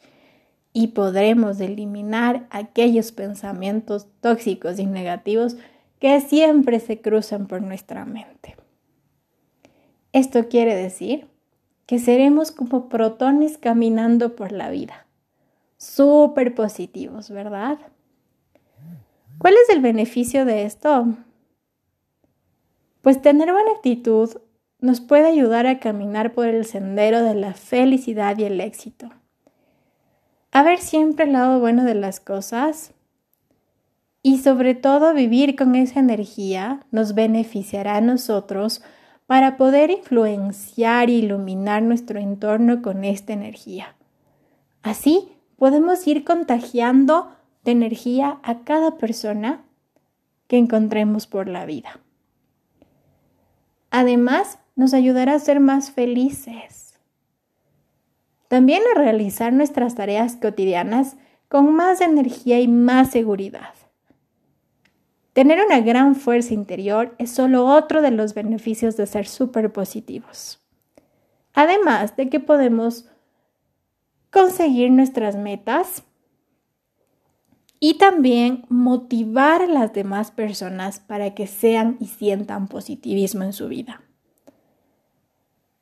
y 0.72 0.88
podremos 0.88 1.60
eliminar 1.60 2.46
aquellos 2.50 3.12
pensamientos 3.12 4.06
tóxicos 4.20 4.78
y 4.78 4.86
negativos 4.86 5.56
que 6.00 6.20
siempre 6.20 6.80
se 6.80 7.00
cruzan 7.00 7.46
por 7.46 7.62
nuestra 7.62 8.04
mente. 8.04 8.56
Esto 10.12 10.48
quiere 10.48 10.74
decir 10.74 11.28
que 11.86 11.98
seremos 11.98 12.50
como 12.50 12.88
protones 12.88 13.58
caminando 13.58 14.34
por 14.34 14.50
la 14.50 14.70
vida, 14.70 15.06
súper 15.76 16.54
positivos, 16.54 17.30
¿verdad? 17.30 17.78
¿Cuál 19.38 19.54
es 19.54 19.74
el 19.74 19.80
beneficio 19.80 20.44
de 20.44 20.64
esto? 20.64 21.06
Pues 23.02 23.22
tener 23.22 23.52
buena 23.52 23.72
actitud 23.72 24.30
nos 24.80 25.00
puede 25.00 25.26
ayudar 25.26 25.66
a 25.66 25.78
caminar 25.78 26.32
por 26.32 26.46
el 26.46 26.64
sendero 26.64 27.22
de 27.22 27.34
la 27.34 27.54
felicidad 27.54 28.38
y 28.38 28.44
el 28.44 28.60
éxito. 28.60 29.10
A 30.52 30.62
ver 30.62 30.78
siempre 30.78 31.26
el 31.26 31.32
lado 31.32 31.60
bueno 31.60 31.84
de 31.84 31.94
las 31.94 32.20
cosas 32.20 32.94
y 34.22 34.38
sobre 34.38 34.74
todo 34.74 35.14
vivir 35.14 35.56
con 35.56 35.74
esa 35.74 36.00
energía 36.00 36.80
nos 36.90 37.14
beneficiará 37.14 37.96
a 37.96 38.00
nosotros 38.00 38.82
para 39.26 39.56
poder 39.56 39.90
influenciar 39.90 41.08
e 41.08 41.12
iluminar 41.12 41.82
nuestro 41.82 42.18
entorno 42.18 42.82
con 42.82 43.04
esta 43.04 43.32
energía. 43.32 43.94
Así 44.82 45.28
podemos 45.56 46.06
ir 46.06 46.24
contagiando 46.24 47.32
de 47.64 47.72
energía 47.72 48.40
a 48.42 48.60
cada 48.60 48.98
persona 48.98 49.64
que 50.48 50.58
encontremos 50.58 51.26
por 51.26 51.48
la 51.48 51.64
vida. 51.64 52.00
Además, 53.90 54.58
nos 54.76 54.94
ayudará 54.94 55.34
a 55.34 55.38
ser 55.38 55.60
más 55.60 55.90
felices. 55.90 56.98
También 58.48 58.82
a 58.90 58.98
realizar 58.98 59.52
nuestras 59.52 59.94
tareas 59.94 60.36
cotidianas 60.36 61.16
con 61.48 61.74
más 61.74 62.00
energía 62.00 62.60
y 62.60 62.68
más 62.68 63.10
seguridad. 63.10 63.79
Tener 65.32 65.64
una 65.64 65.80
gran 65.80 66.16
fuerza 66.16 66.54
interior 66.54 67.14
es 67.18 67.30
solo 67.30 67.66
otro 67.66 68.02
de 68.02 68.10
los 68.10 68.34
beneficios 68.34 68.96
de 68.96 69.06
ser 69.06 69.26
súper 69.26 69.72
positivos. 69.72 70.60
Además 71.54 72.16
de 72.16 72.28
que 72.28 72.40
podemos 72.40 73.06
conseguir 74.30 74.90
nuestras 74.90 75.36
metas 75.36 76.04
y 77.80 77.94
también 77.94 78.64
motivar 78.68 79.62
a 79.62 79.66
las 79.66 79.92
demás 79.92 80.30
personas 80.30 81.00
para 81.00 81.34
que 81.34 81.46
sean 81.46 81.96
y 81.98 82.06
sientan 82.06 82.68
positivismo 82.68 83.42
en 83.42 83.52
su 83.52 83.68
vida. 83.68 84.02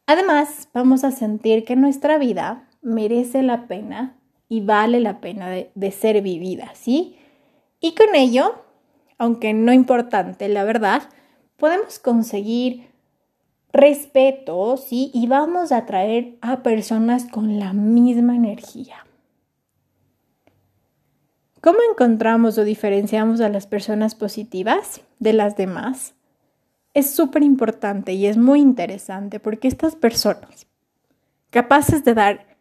Además, 0.07 0.69
vamos 0.73 1.05
a 1.05 1.11
sentir 1.11 1.65
que 1.65 1.77
nuestra 1.77 2.17
vida 2.17 2.69
merece 2.81 3.43
la 3.43 3.67
pena 3.67 4.17
y 4.49 4.63
vale 4.63 5.01
la 5.01 5.21
pena 5.21 5.51
de, 5.51 5.91
ser 5.91 6.23
vivida, 6.23 6.71
¿sí? 6.75 7.17
Y 7.81 7.95
con 7.95 8.15
ello, 8.15 8.65
aunque 9.19 9.53
no 9.53 9.73
importante, 9.73 10.49
la 10.49 10.65
verdad, 10.65 11.03
podemos 11.57 11.99
conseguir 11.99 12.89
respeto, 13.73 14.77
¿sí? 14.77 15.11
Y 15.13 15.27
vamos 15.27 15.73
a 15.73 15.79
atraer 15.79 16.37
a 16.41 16.63
personas 16.63 17.27
con 17.27 17.59
la 17.59 17.73
misma 17.73 18.37
energía. 18.37 19.05
¿Cómo 21.61 21.79
encontramos 21.91 22.57
o 22.57 22.65
diferenciamos 22.65 23.41
a 23.41 23.49
las 23.49 23.67
personas 23.67 24.15
positivas 24.15 25.03
de 25.19 25.33
las 25.33 25.57
demás? 25.57 26.15
es 26.99 27.11
súper 27.11 27.43
importante 27.43 28.13
y 28.13 28.27
es 28.27 28.37
muy 28.37 28.61
interesante 28.61 29.39
porque 29.41 29.69
estas 29.69 29.95
personas 29.95 30.67
capaces 31.51 32.05
de 32.05 32.15
dar 32.15 32.59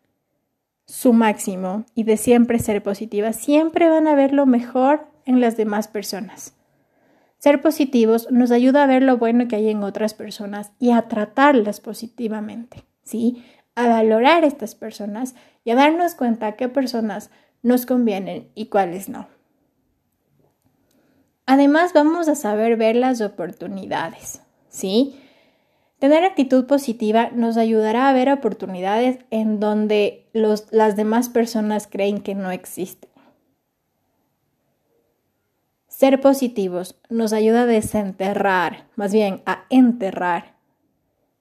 su 0.85 1.11
máximo 1.11 1.85
y 1.95 2.03
de 2.03 2.17
siempre 2.17 2.59
ser 2.59 2.81
positivas, 2.81 3.35
siempre 3.35 3.89
van 3.89 4.07
a 4.07 4.15
ver 4.15 4.33
lo 4.33 4.45
mejor 4.45 5.07
en 5.27 5.39
las 5.39 5.57
demás 5.57 5.87
personas. 5.87 6.55
Ser 7.37 7.61
positivos 7.61 8.31
nos 8.31 8.49
ayuda 8.49 8.83
a 8.83 8.87
ver 8.87 9.03
lo 9.03 9.17
bueno 9.17 9.47
que 9.47 9.57
hay 9.57 9.69
en 9.69 9.83
otras 9.83 10.15
personas 10.15 10.71
y 10.79 10.91
a 10.91 11.03
tratarlas 11.03 11.79
positivamente, 11.79 12.83
¿sí? 13.03 13.45
A 13.75 13.87
valorar 13.87 14.43
estas 14.43 14.73
personas 14.73 15.35
y 15.63 15.69
a 15.69 15.75
darnos 15.75 16.15
cuenta 16.15 16.55
qué 16.55 16.67
personas 16.67 17.29
nos 17.61 17.85
convienen 17.85 18.49
y 18.55 18.67
cuáles 18.67 19.07
no. 19.07 19.27
Además, 21.45 21.93
vamos 21.93 22.27
a 22.27 22.35
saber 22.35 22.75
ver 22.75 22.95
las 22.95 23.21
oportunidades, 23.21 24.41
¿sí? 24.69 25.19
Tener 25.99 26.23
actitud 26.23 26.65
positiva 26.65 27.29
nos 27.33 27.57
ayudará 27.57 28.09
a 28.09 28.13
ver 28.13 28.31
oportunidades 28.31 29.19
en 29.31 29.59
donde 29.59 30.27
las 30.33 30.95
demás 30.95 31.29
personas 31.29 31.87
creen 31.87 32.21
que 32.21 32.35
no 32.35 32.51
existen. 32.51 33.09
Ser 35.97 36.21
positivos 36.21 36.95
nos 37.09 37.33
ayuda 37.33 37.63
a 37.63 37.65
desenterrar, 37.65 38.85
más 38.95 39.11
bien 39.11 39.41
a 39.47 39.63
enterrar 39.71 40.53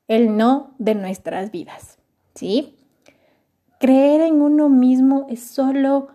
el 0.08 0.38
no 0.38 0.72
de 0.78 0.94
nuestras 0.94 1.50
vidas. 1.50 1.98
¿Sí? 2.34 2.74
Creer 3.78 4.22
en 4.22 4.40
uno 4.40 4.70
mismo 4.70 5.26
es 5.28 5.42
solo 5.42 6.08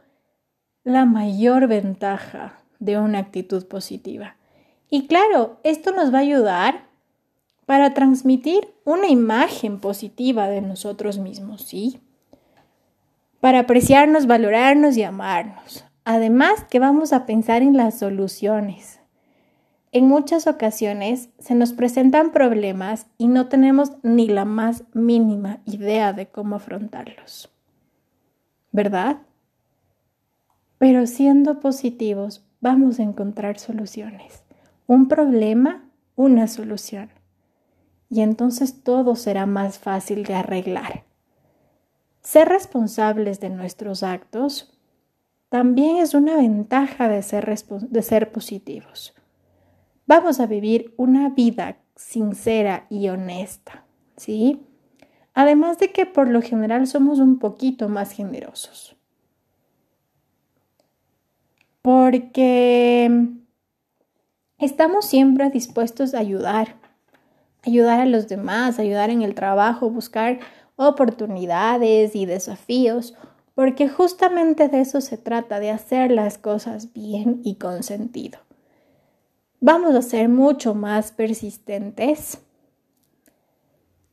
la 0.83 1.05
mayor 1.05 1.67
ventaja 1.67 2.57
de 2.79 2.97
una 2.97 3.19
actitud 3.19 3.67
positiva. 3.67 4.37
Y 4.89 5.05
claro, 5.05 5.59
esto 5.61 5.91
nos 5.91 6.11
va 6.11 6.17
a 6.17 6.21
ayudar 6.21 6.85
para 7.67 7.93
transmitir 7.93 8.73
una 8.85 9.09
imagen 9.09 9.79
positiva 9.79 10.47
de 10.47 10.61
nosotros 10.61 11.19
mismos, 11.19 11.61
¿sí? 11.61 11.99
Para 13.39 13.59
apreciarnos, 13.59 14.25
valorarnos 14.25 14.97
y 14.97 15.03
amarnos. 15.03 15.85
Además 16.03 16.65
que 16.69 16.79
vamos 16.79 17.13
a 17.13 17.25
pensar 17.25 17.61
en 17.61 17.77
las 17.77 17.99
soluciones. 17.99 18.99
En 19.91 20.07
muchas 20.07 20.47
ocasiones 20.47 21.29
se 21.37 21.53
nos 21.53 21.73
presentan 21.73 22.31
problemas 22.31 23.07
y 23.17 23.27
no 23.27 23.49
tenemos 23.49 23.91
ni 24.01 24.27
la 24.27 24.45
más 24.45 24.83
mínima 24.93 25.59
idea 25.65 26.13
de 26.13 26.27
cómo 26.27 26.55
afrontarlos. 26.55 27.51
¿Verdad? 28.71 29.17
Pero 30.77 31.05
siendo 31.07 31.59
positivos 31.59 32.43
vamos 32.61 32.99
a 32.99 33.03
encontrar 33.03 33.59
soluciones. 33.59 34.43
Un 34.87 35.07
problema, 35.07 35.83
una 36.15 36.47
solución 36.47 37.09
y 38.09 38.21
entonces 38.21 38.83
todo 38.83 39.15
será 39.15 39.45
más 39.45 39.79
fácil 39.79 40.23
de 40.23 40.35
arreglar. 40.35 41.03
Ser 42.21 42.49
responsables 42.49 43.39
de 43.39 43.49
nuestros 43.49 44.03
actos 44.03 44.77
también 45.51 45.97
es 45.97 46.13
una 46.13 46.37
ventaja 46.37 47.09
de 47.09 47.21
ser, 47.21 47.45
de 47.45 48.01
ser 48.01 48.31
positivos. 48.31 49.13
Vamos 50.07 50.39
a 50.39 50.45
vivir 50.45 50.93
una 50.95 51.27
vida 51.27 51.75
sincera 51.97 52.85
y 52.89 53.09
honesta, 53.09 53.83
¿sí? 54.15 54.65
Además 55.33 55.77
de 55.77 55.91
que 55.91 56.05
por 56.05 56.29
lo 56.29 56.41
general 56.41 56.87
somos 56.87 57.19
un 57.19 57.37
poquito 57.37 57.89
más 57.89 58.13
generosos. 58.13 58.95
Porque 61.81 63.11
estamos 64.57 65.03
siempre 65.03 65.49
dispuestos 65.49 66.13
a 66.13 66.19
ayudar, 66.19 66.77
ayudar 67.63 67.99
a 67.99 68.05
los 68.05 68.29
demás, 68.29 68.79
ayudar 68.79 69.09
en 69.09 69.21
el 69.21 69.35
trabajo, 69.35 69.89
buscar 69.89 70.39
oportunidades 70.77 72.15
y 72.15 72.25
desafíos, 72.25 73.15
porque 73.55 73.89
justamente 73.89 74.67
de 74.67 74.81
eso 74.81 75.01
se 75.01 75.17
trata, 75.17 75.59
de 75.59 75.71
hacer 75.71 76.11
las 76.11 76.37
cosas 76.37 76.93
bien 76.93 77.41
y 77.43 77.55
con 77.55 77.83
sentido. 77.83 78.39
Vamos 79.59 79.93
a 79.95 80.01
ser 80.01 80.29
mucho 80.29 80.73
más 80.73 81.11
persistentes 81.11 82.39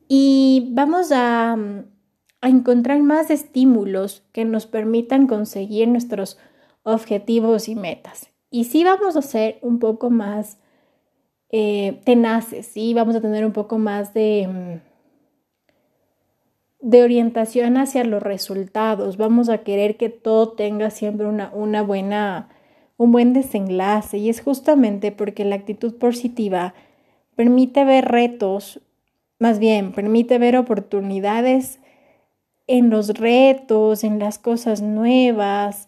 y 0.07 0.69
vamos 0.71 1.11
a, 1.11 1.53
a 1.53 2.49
encontrar 2.49 3.01
más 3.01 3.29
estímulos 3.29 4.23
que 4.31 4.45
nos 4.45 4.67
permitan 4.67 5.27
conseguir 5.27 5.87
nuestros 5.87 6.37
objetivos 6.83 7.69
y 7.69 7.75
metas. 7.75 8.29
Y 8.51 8.65
sí 8.65 8.83
vamos 8.83 9.15
a 9.15 9.21
ser 9.21 9.59
un 9.61 9.79
poco 9.79 10.09
más 10.09 10.57
eh, 11.51 12.01
tenaces, 12.05 12.67
¿sí? 12.67 12.93
Vamos 12.93 13.15
a 13.15 13.21
tener 13.21 13.45
un 13.45 13.53
poco 13.53 13.79
más 13.79 14.13
de, 14.13 14.47
mm, 14.47 14.88
de 16.81 17.03
orientación 17.03 17.77
hacia 17.77 18.03
los 18.03 18.23
resultados. 18.23 19.17
Vamos 19.17 19.49
a 19.49 19.59
querer 19.59 19.97
que 19.97 20.09
todo 20.09 20.53
tenga 20.53 20.89
siempre 20.89 21.27
una, 21.27 21.51
una 21.53 21.81
buena, 21.83 22.49
un 22.97 23.11
buen 23.11 23.33
desenlace. 23.33 24.17
Y 24.17 24.29
es 24.29 24.41
justamente 24.41 25.11
porque 25.11 25.45
la 25.45 25.55
actitud 25.55 25.97
positiva 25.97 26.73
permite 27.35 27.83
ver 27.83 28.05
retos, 28.05 28.81
más 29.39 29.59
bien, 29.59 29.93
permite 29.93 30.37
ver 30.37 30.57
oportunidades 30.57 31.79
en 32.67 32.89
los 32.89 33.09
retos, 33.09 34.03
en 34.03 34.19
las 34.19 34.39
cosas 34.39 34.81
nuevas. 34.81 35.87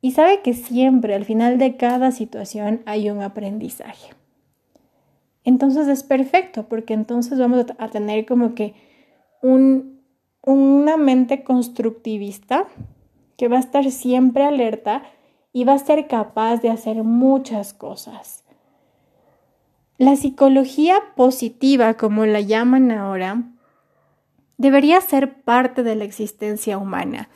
Y 0.00 0.12
sabe 0.12 0.40
que 0.42 0.54
siempre 0.54 1.14
al 1.14 1.24
final 1.24 1.58
de 1.58 1.76
cada 1.76 2.10
situación 2.10 2.82
hay 2.86 3.10
un 3.10 3.22
aprendizaje 3.22 4.20
entonces 5.44 5.88
es 5.88 6.02
perfecto 6.02 6.68
porque 6.68 6.94
entonces 6.94 7.38
vamos 7.38 7.66
a 7.78 7.88
tener 7.88 8.26
como 8.26 8.54
que 8.54 8.74
un, 9.42 9.99
una 10.42 10.96
mente 10.96 11.44
constructivista 11.44 12.66
que 13.36 13.48
va 13.48 13.56
a 13.56 13.60
estar 13.60 13.90
siempre 13.90 14.44
alerta 14.44 15.02
y 15.52 15.64
va 15.64 15.74
a 15.74 15.78
ser 15.78 16.06
capaz 16.06 16.58
de 16.58 16.70
hacer 16.70 17.02
muchas 17.02 17.74
cosas. 17.74 18.44
La 19.98 20.16
psicología 20.16 20.96
positiva, 21.14 21.94
como 21.94 22.24
la 22.24 22.40
llaman 22.40 22.90
ahora, 22.90 23.44
debería 24.56 25.00
ser 25.00 25.42
parte 25.42 25.82
de 25.82 25.94
la 25.94 26.04
existencia 26.04 26.78
humana. 26.78 27.28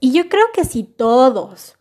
Y 0.00 0.12
yo 0.12 0.28
creo 0.28 0.44
que 0.52 0.64
si 0.64 0.82
todos 0.82 1.78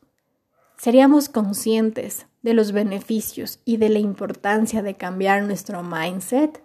seríamos 0.78 1.28
conscientes 1.28 2.28
de 2.42 2.54
los 2.54 2.72
beneficios 2.72 3.60
y 3.66 3.78
de 3.78 3.90
la 3.90 4.00
importancia 4.00 4.82
de 4.82 4.96
cambiar 4.96 5.44
nuestro 5.44 5.84
mindset, 5.84 6.64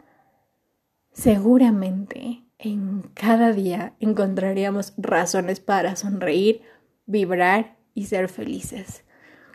seguramente 1.12 2.43
en 2.58 3.02
cada 3.14 3.52
día 3.52 3.94
encontraríamos 4.00 4.94
razones 4.96 5.60
para 5.60 5.96
sonreír, 5.96 6.62
vibrar 7.06 7.76
y 7.94 8.06
ser 8.06 8.28
felices. 8.28 9.04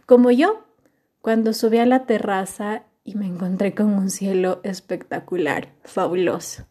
Como 0.05 0.31
yo, 0.31 0.65
cuando 1.21 1.53
subí 1.53 1.77
a 1.77 1.85
la 1.85 2.05
terraza 2.05 2.83
y 3.03 3.15
me 3.15 3.25
encontré 3.25 3.73
con 3.73 3.93
un 3.93 4.09
cielo 4.09 4.59
espectacular, 4.63 5.69
fabuloso. 5.83 6.65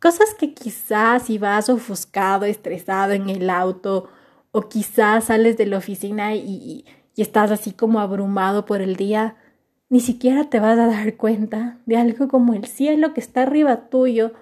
Cosas 0.00 0.34
que 0.38 0.54
quizás 0.54 1.24
si 1.24 1.38
vas 1.38 1.68
ofuscado, 1.68 2.44
estresado 2.44 3.12
en 3.12 3.30
el 3.30 3.48
auto, 3.48 4.08
o 4.56 4.68
quizás 4.68 5.24
sales 5.24 5.56
de 5.56 5.66
la 5.66 5.78
oficina 5.78 6.36
y, 6.36 6.84
estás 7.16 7.50
así 7.50 7.72
como 7.72 8.00
abrumado 8.00 8.66
por 8.66 8.80
el 8.80 8.96
día, 8.96 9.36
ni 9.88 10.00
siquiera 10.00 10.48
te 10.48 10.60
vas 10.60 10.78
a 10.78 10.86
dar 10.86 11.16
cuenta 11.16 11.78
de 11.86 11.96
algo 11.96 12.28
como 12.28 12.54
el 12.54 12.64
cielo 12.66 13.14
que 13.14 13.20
está 13.20 13.42
arriba 13.42 13.88
tuyo 13.88 14.32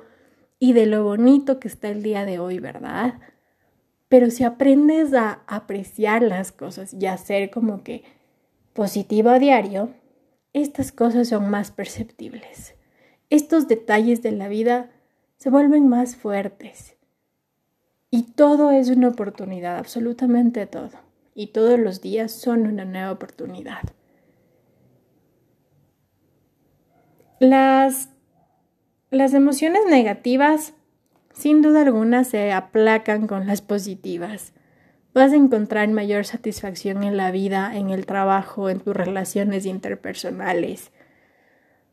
y 0.62 0.74
de 0.74 0.86
lo 0.86 1.02
bonito 1.02 1.58
que 1.58 1.66
está 1.66 1.88
el 1.88 2.04
día 2.04 2.24
de 2.24 2.38
hoy, 2.38 2.60
¿verdad? 2.60 3.14
Pero 4.08 4.30
si 4.30 4.44
aprendes 4.44 5.12
a 5.12 5.42
apreciar 5.48 6.22
las 6.22 6.52
cosas 6.52 6.94
y 6.94 7.06
a 7.06 7.16
ser 7.16 7.50
como 7.50 7.82
que 7.82 8.04
positivo 8.72 9.30
a 9.30 9.40
diario, 9.40 9.90
estas 10.52 10.92
cosas 10.92 11.30
son 11.30 11.50
más 11.50 11.72
perceptibles. 11.72 12.76
Estos 13.28 13.66
detalles 13.66 14.22
de 14.22 14.30
la 14.30 14.46
vida 14.46 14.88
se 15.36 15.50
vuelven 15.50 15.88
más 15.88 16.14
fuertes. 16.14 16.94
Y 18.12 18.22
todo 18.34 18.70
es 18.70 18.88
una 18.88 19.08
oportunidad, 19.08 19.78
absolutamente 19.78 20.66
todo 20.66 20.92
y 21.34 21.48
todos 21.48 21.76
los 21.76 22.00
días 22.00 22.30
son 22.30 22.68
una 22.68 22.84
nueva 22.84 23.10
oportunidad. 23.10 23.82
Las, 27.40 28.10
las 29.12 29.34
emociones 29.34 29.82
negativas, 29.90 30.72
sin 31.34 31.60
duda 31.60 31.82
alguna, 31.82 32.24
se 32.24 32.50
aplacan 32.50 33.26
con 33.26 33.46
las 33.46 33.60
positivas. 33.60 34.54
Vas 35.12 35.32
a 35.32 35.36
encontrar 35.36 35.86
mayor 35.88 36.24
satisfacción 36.24 37.02
en 37.02 37.18
la 37.18 37.30
vida, 37.30 37.76
en 37.76 37.90
el 37.90 38.06
trabajo, 38.06 38.70
en 38.70 38.80
tus 38.80 38.96
relaciones 38.96 39.66
interpersonales. 39.66 40.92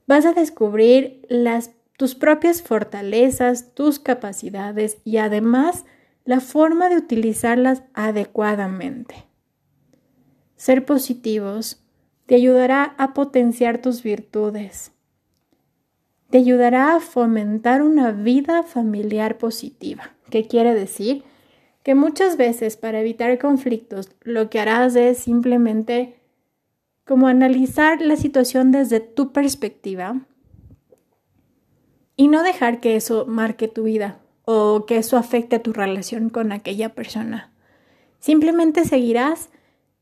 Vas 0.07 0.25
a 0.25 0.31
descubrir 0.31 1.27
tus 1.97 2.15
propias 2.15 2.61
fortalezas, 2.61 3.73
tus 3.73 3.99
capacidades 3.99 4.99
y 5.03 5.17
además 5.17 5.83
la 6.23 6.39
forma 6.39 6.87
de 6.87 6.95
utilizarlas 6.95 7.83
adecuadamente. 7.93 9.25
Ser 10.55 10.85
positivos 10.85 11.83
te 12.27 12.35
ayudará 12.35 12.95
a 12.97 13.13
potenciar 13.13 13.81
tus 13.81 14.03
virtudes. 14.03 14.93
Te 16.29 16.37
ayudará 16.37 16.95
a 16.95 16.99
fomentar 16.99 17.81
una 17.81 18.11
vida 18.11 18.63
familiar 18.63 19.37
positiva, 19.37 20.11
¿Qué 20.29 20.45
quiere 20.47 20.73
decir? 20.73 21.23
Que 21.83 21.95
muchas 21.95 22.37
veces 22.37 22.77
para 22.77 22.99
evitar 22.99 23.39
conflictos 23.39 24.11
lo 24.21 24.49
que 24.49 24.59
harás 24.59 24.95
es 24.95 25.17
simplemente 25.17 26.19
como 27.05 27.27
analizar 27.27 28.01
la 28.01 28.15
situación 28.15 28.71
desde 28.71 28.99
tu 28.99 29.31
perspectiva 29.31 30.21
y 32.15 32.27
no 32.27 32.43
dejar 32.43 32.79
que 32.79 32.95
eso 32.95 33.25
marque 33.25 33.67
tu 33.67 33.83
vida 33.83 34.19
o 34.45 34.85
que 34.85 34.97
eso 34.97 35.17
afecte 35.17 35.55
a 35.55 35.63
tu 35.63 35.73
relación 35.73 36.29
con 36.29 36.51
aquella 36.51 36.93
persona. 36.93 37.51
Simplemente 38.19 38.85
seguirás 38.85 39.49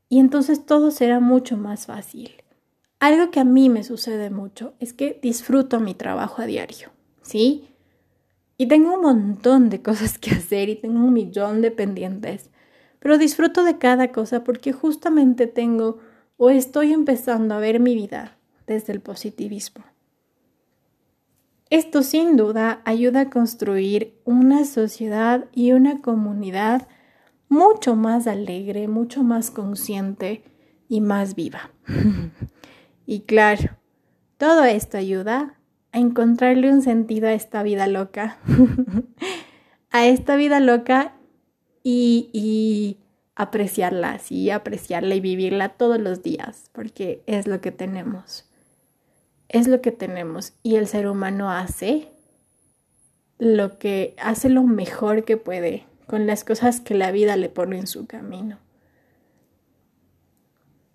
y 0.08 0.18
entonces 0.18 0.66
todo 0.66 0.90
será 0.90 1.20
mucho 1.20 1.56
más 1.56 1.86
fácil. 1.86 2.37
Algo 3.00 3.30
que 3.30 3.38
a 3.38 3.44
mí 3.44 3.68
me 3.68 3.84
sucede 3.84 4.28
mucho 4.28 4.74
es 4.80 4.92
que 4.92 5.18
disfruto 5.22 5.78
mi 5.78 5.94
trabajo 5.94 6.42
a 6.42 6.46
diario, 6.46 6.90
¿sí? 7.22 7.68
Y 8.56 8.66
tengo 8.66 8.94
un 8.94 9.02
montón 9.02 9.70
de 9.70 9.82
cosas 9.82 10.18
que 10.18 10.32
hacer 10.32 10.68
y 10.68 10.74
tengo 10.74 10.98
un 10.98 11.12
millón 11.12 11.60
de 11.60 11.70
pendientes, 11.70 12.50
pero 12.98 13.16
disfruto 13.16 13.62
de 13.62 13.78
cada 13.78 14.10
cosa 14.10 14.42
porque 14.42 14.72
justamente 14.72 15.46
tengo 15.46 15.98
o 16.36 16.50
estoy 16.50 16.92
empezando 16.92 17.54
a 17.54 17.60
ver 17.60 17.78
mi 17.78 17.94
vida 17.94 18.36
desde 18.66 18.92
el 18.92 19.00
positivismo. 19.00 19.84
Esto 21.70 22.02
sin 22.02 22.36
duda 22.36 22.82
ayuda 22.84 23.20
a 23.20 23.30
construir 23.30 24.18
una 24.24 24.64
sociedad 24.64 25.44
y 25.52 25.72
una 25.72 26.00
comunidad 26.00 26.88
mucho 27.48 27.94
más 27.94 28.26
alegre, 28.26 28.88
mucho 28.88 29.22
más 29.22 29.50
consciente 29.52 30.42
y 30.88 31.00
más 31.00 31.36
viva. 31.36 31.70
y 33.10 33.20
claro, 33.20 33.70
todo 34.36 34.64
esto 34.64 34.98
ayuda 34.98 35.58
a 35.92 35.98
encontrarle 35.98 36.70
un 36.70 36.82
sentido 36.82 37.26
a 37.26 37.32
esta 37.32 37.62
vida 37.62 37.86
loca, 37.86 38.36
a 39.90 40.06
esta 40.06 40.36
vida 40.36 40.60
loca 40.60 41.14
y, 41.82 42.98
apreciarla, 43.34 44.18
sí, 44.18 44.50
apreciarla 44.50 45.14
y 45.14 45.20
vivirla 45.20 45.70
todos 45.70 45.98
los 45.98 46.22
días, 46.22 46.68
porque 46.72 47.22
es 47.24 47.46
lo 47.46 47.62
que 47.62 47.72
tenemos. 47.72 48.44
Es 49.48 49.68
lo 49.68 49.80
que 49.80 49.90
tenemos 49.90 50.52
y 50.62 50.76
el 50.76 50.86
ser 50.86 51.08
humano 51.08 51.50
hace 51.50 52.10
lo 53.38 53.78
que 53.78 54.16
hace 54.18 54.50
lo 54.50 54.64
mejor 54.64 55.24
que 55.24 55.38
puede 55.38 55.86
con 56.06 56.26
las 56.26 56.44
cosas 56.44 56.82
que 56.82 56.92
la 56.92 57.10
vida 57.10 57.36
le 57.36 57.48
pone 57.48 57.78
en 57.78 57.86
su 57.86 58.06
camino. 58.06 58.58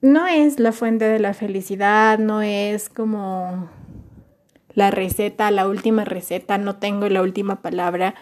No 0.04 0.28
es 0.28 0.60
la 0.60 0.74
fuente 0.74 1.06
de 1.06 1.18
la 1.18 1.34
felicidad, 1.34 2.20
no 2.20 2.42
es 2.42 2.90
como 2.90 3.70
la 4.74 4.92
receta, 4.92 5.50
la 5.50 5.66
última 5.66 6.04
receta, 6.04 6.58
no 6.58 6.76
tengo 6.76 7.08
la 7.08 7.22
última 7.22 7.62
palabra, 7.62 8.14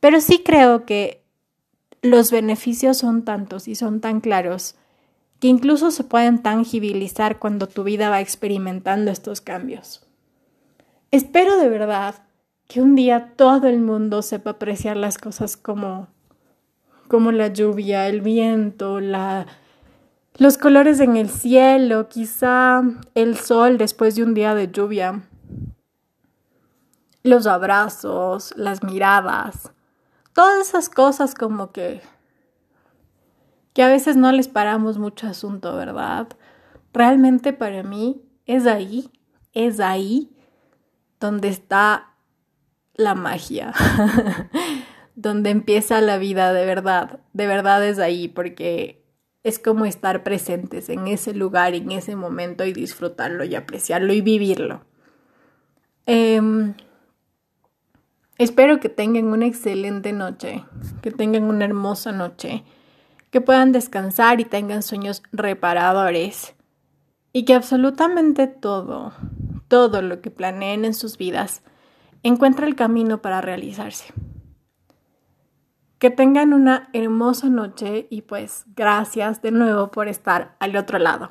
pero 0.00 0.20
sí 0.20 0.42
creo 0.44 0.84
que 0.84 1.22
los 2.02 2.32
beneficios 2.32 2.96
son 2.96 3.24
tantos 3.24 3.68
y 3.68 3.76
son 3.76 4.00
tan 4.00 4.20
claros 4.20 4.74
que 5.38 5.46
incluso 5.46 5.92
se 5.92 6.02
pueden 6.02 6.42
tangibilizar 6.42 7.38
cuando 7.38 7.68
tu 7.68 7.84
vida 7.84 8.10
va 8.10 8.20
experimentando 8.20 9.12
estos 9.12 9.40
cambios. 9.40 10.04
Espero 11.12 11.56
de 11.58 11.68
verdad 11.68 12.24
que 12.66 12.82
un 12.82 12.96
día 12.96 13.34
todo 13.36 13.68
el 13.68 13.78
mundo 13.78 14.20
sepa 14.20 14.50
apreciar 14.50 14.96
las 14.96 15.18
cosas 15.18 15.56
como 15.56 16.08
como 17.06 17.30
la 17.30 17.46
lluvia, 17.46 18.08
el 18.08 18.20
viento, 18.20 18.98
la, 18.98 19.46
los 20.36 20.58
colores 20.58 21.00
en 21.00 21.16
el 21.16 21.30
cielo, 21.30 22.08
quizá 22.08 22.82
el 23.14 23.36
sol 23.36 23.78
después 23.78 24.16
de 24.16 24.22
un 24.22 24.34
día 24.34 24.54
de 24.54 24.70
lluvia, 24.70 25.22
los 27.22 27.46
abrazos, 27.46 28.52
las 28.56 28.82
miradas, 28.82 29.72
todas 30.32 30.68
esas 30.68 30.88
cosas 30.88 31.34
como 31.34 31.72
que 31.72 32.02
que 33.72 33.82
a 33.82 33.88
veces 33.88 34.16
no 34.16 34.30
les 34.30 34.46
paramos 34.46 34.98
mucho 34.98 35.26
asunto, 35.26 35.74
¿verdad? 35.74 36.28
Realmente 36.92 37.52
para 37.52 37.82
mí 37.82 38.22
es 38.46 38.66
ahí, 38.66 39.10
es 39.52 39.80
ahí 39.80 40.30
donde 41.18 41.48
está 41.48 42.14
la 42.94 43.16
magia. 43.16 43.72
donde 45.16 45.50
empieza 45.50 46.00
la 46.00 46.18
vida 46.18 46.52
de 46.52 46.66
verdad, 46.66 47.20
de 47.32 47.46
verdad 47.46 47.84
es 47.84 47.98
ahí, 47.98 48.28
porque 48.28 49.03
es 49.44 49.58
como 49.58 49.84
estar 49.84 50.24
presentes 50.24 50.88
en 50.88 51.06
ese 51.06 51.34
lugar, 51.34 51.74
en 51.74 51.92
ese 51.92 52.16
momento 52.16 52.64
y 52.64 52.72
disfrutarlo 52.72 53.44
y 53.44 53.54
apreciarlo 53.54 54.14
y 54.14 54.22
vivirlo. 54.22 54.84
Em, 56.06 56.74
espero 58.38 58.80
que 58.80 58.88
tengan 58.88 59.26
una 59.26 59.46
excelente 59.46 60.12
noche, 60.12 60.64
que 61.02 61.10
tengan 61.10 61.44
una 61.44 61.66
hermosa 61.66 62.10
noche, 62.10 62.64
que 63.30 63.42
puedan 63.42 63.72
descansar 63.72 64.40
y 64.40 64.44
tengan 64.44 64.82
sueños 64.82 65.22
reparadores 65.30 66.54
y 67.32 67.44
que 67.44 67.54
absolutamente 67.54 68.46
todo, 68.46 69.12
todo 69.68 70.00
lo 70.00 70.22
que 70.22 70.30
planeen 70.30 70.86
en 70.86 70.94
sus 70.94 71.18
vidas 71.18 71.62
encuentre 72.22 72.66
el 72.66 72.76
camino 72.76 73.20
para 73.20 73.42
realizarse. 73.42 74.06
Que 76.04 76.10
tengan 76.10 76.52
una 76.52 76.90
hermosa 76.92 77.48
noche 77.48 78.08
y 78.10 78.20
pues 78.20 78.66
gracias 78.76 79.40
de 79.40 79.52
nuevo 79.52 79.90
por 79.90 80.06
estar 80.06 80.54
al 80.60 80.76
otro 80.76 80.98
lado. 80.98 81.30